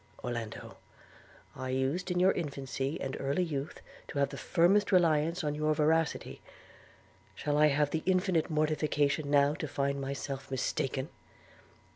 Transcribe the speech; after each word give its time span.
–Orlando, 0.25 0.77
I 1.55 1.69
used 1.69 2.09
in 2.09 2.19
your 2.19 2.31
infancy 2.31 2.99
and 2.99 3.15
early 3.19 3.43
youth 3.43 3.81
to 4.07 4.17
have 4.17 4.29
the 4.29 4.35
firmest 4.37 4.91
reliance 4.91 5.43
on 5.43 5.53
your 5.53 5.75
veracity; 5.75 6.41
shall 7.35 7.55
I 7.55 7.67
have 7.67 7.91
the 7.91 8.01
infinite 8.07 8.49
mortification 8.49 9.29
now 9.29 9.53
to 9.53 9.67
find 9.67 10.01
myself 10.01 10.49
mistaken? 10.49 11.09